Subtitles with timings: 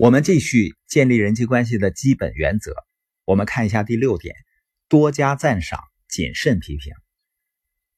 [0.00, 2.74] 我们继续建立人际关系的基本原则。
[3.26, 4.34] 我们看一下第六点：
[4.88, 6.94] 多加赞赏，谨慎批评。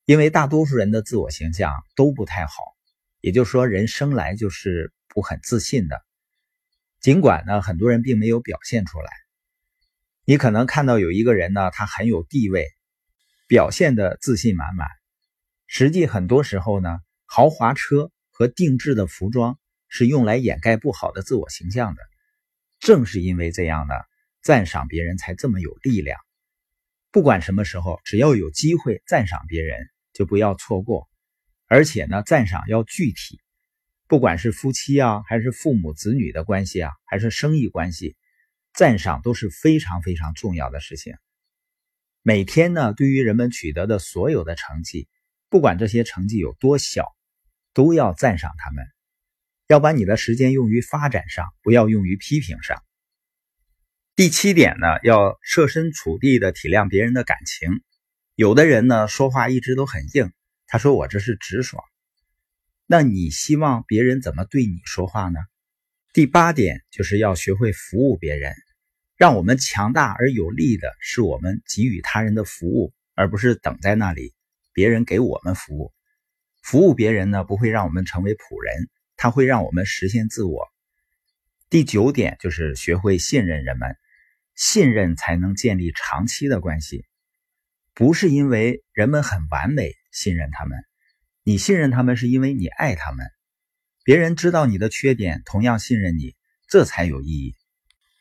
[0.04, 2.54] 因为大多数人的自我形象都不太好，
[3.20, 6.02] 也就是说，人生来就是不很自信的。
[7.00, 9.08] 尽管呢，很多人并没有表现出来。
[10.24, 12.66] 你可能看到有一个人呢，他很有地位，
[13.46, 14.88] 表现的自信满满。
[15.69, 19.56] 实际很多时候呢，豪华车和定制的服装。
[19.95, 22.01] 是用来掩盖不好的自我形象的。
[22.80, 23.95] 正是因为这样呢，
[24.42, 26.19] 赞赏别人才这么有力量。
[27.10, 31.10] 不管什么时候，只要有机会赞赏别人，就不要错过。
[31.66, 33.38] 而且呢，赞赏要具体，
[34.09, 38.16] 不管是夫妻啊，还是父母子女的关系啊，还是生意关系，
[38.72, 41.14] 赞赏都是非常非常重要的事情。
[42.22, 45.06] 每天呢，对于人们取得的所有的成绩，
[45.50, 47.14] 不管这些成绩有多小，
[47.74, 48.86] 都要赞赏他们。
[49.72, 52.82] 要把你的时间用于发展上，不要用于批评上。
[54.14, 57.80] 第七点呢，要设身处地的体谅别人的感情。
[58.34, 60.30] 有的人呢，说话一直都很硬，
[60.66, 61.82] 他说我这是直爽。
[62.86, 65.41] 那你希望别人怎么对你说话呢？
[66.12, 68.52] 第八点就是要学会服务别人。
[69.16, 74.34] 让我们强大而有力的是我们给予他人的服务，而不是等在那里
[74.75, 75.94] 别人给我们服务。
[76.60, 78.91] 服务别人呢，不会让我们成为仆人。
[79.23, 80.69] 它会让我们实现自我。
[81.70, 83.97] 第九点就是学会信任人们，
[84.56, 87.05] 信任才能建立长期的关系。
[87.95, 90.77] 不是因为人们很完美信任他们，
[91.45, 93.25] 你信任他们是因为你爱他们。
[94.03, 96.34] 别人知道你的缺点，同样信任你，
[96.67, 97.55] 这才有意义。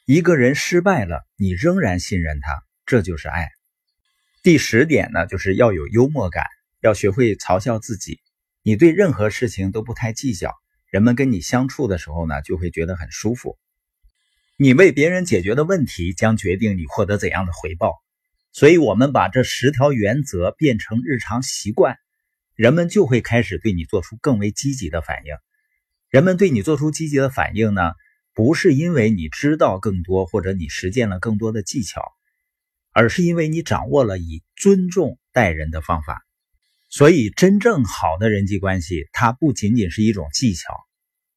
[0.06, 3.50] 一个人失败了，你仍然信任他，这就是爱。
[4.44, 6.46] 第十点呢，就是要有幽默感，
[6.80, 8.22] 要学会嘲笑自己。
[8.62, 10.56] 你对任何事情都不太计较。
[10.92, 13.58] 人们跟你相处的时候呢，就会觉得很舒服。
[14.58, 17.96] 你为别人解决的问题将决定你获得怎样的回报。
[18.52, 21.98] 所以，我们把这十条原则变成日常习惯，
[22.56, 25.34] 人们就会开始对你做出更为积极的反应。
[26.10, 27.94] 人们对你做出积极的反应呢，
[28.34, 32.04] 不是因为你知道更多或者你实践了更多的技巧，
[32.92, 36.22] 而是因为你掌握了以尊重待人的方法。
[36.94, 40.74] 所以，真正好的人际关系，它不仅仅是一种技巧，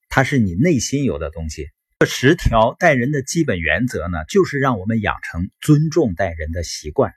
[0.09, 1.69] 它是你内心有的东西。
[2.01, 7.15] 这十条待人的基本原则呢，就是让我们养成尊重待人的习惯。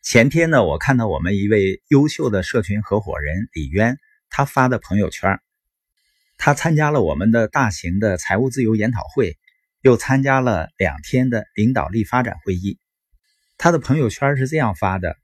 [0.00, 3.98] 前天呢，我看到我们一位优秀的社群合伙人李渊，
[4.30, 5.40] 他发的朋友圈，
[6.38, 9.36] 他参加了我们的大型的财务自由研讨会，
[9.82, 12.78] 又参加了两天的领导力发展会议。
[13.58, 15.16] 他的朋友圈是这样发的：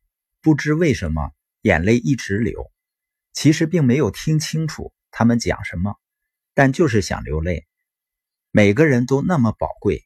[0.42, 1.30] 不知为什么。
[1.62, 2.70] 眼泪一直流，
[3.32, 5.94] 其实并没有听清楚他们讲什么，
[6.54, 7.66] 但就是想流泪。
[8.50, 10.04] 每个人都那么宝贵，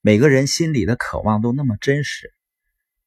[0.00, 2.32] 每个人心里的渴望都那么真实。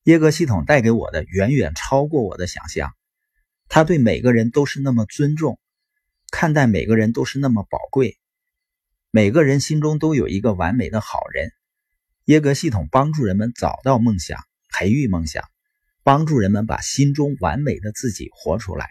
[0.03, 2.94] 耶格系统带给我的远远超过我的想象。
[3.67, 5.59] 他对每个人都是那么尊重，
[6.31, 8.17] 看待每个人都是那么宝贵。
[9.11, 11.51] 每个人心中都有一个完美的好人。
[12.25, 14.39] 耶格系统帮助人们找到梦想，
[14.69, 15.44] 培育梦想。
[16.03, 18.89] 帮助人们把心中完美的自己活出来。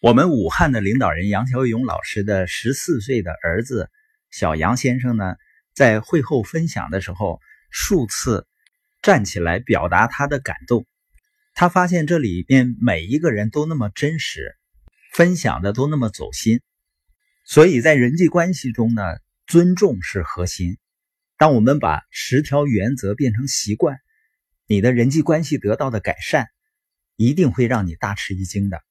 [0.00, 3.90] 我们武汉的领导人杨小勇老师的十四岁的儿子
[4.30, 5.34] 小杨先生呢，
[5.74, 8.46] 在会后分享的时候，数次
[9.02, 10.86] 站起来表达他的感动。
[11.54, 14.56] 他发现这里面每一个人都那么真实，
[15.12, 16.60] 分享的都那么走心。
[17.44, 19.02] 所以在人际关系中呢，
[19.46, 20.78] 尊重是核心。
[21.36, 23.98] 当我们把十条原则变成习惯。
[24.70, 26.48] 你的人际关系得到的改善，
[27.16, 28.82] 一定会让你大吃一惊的。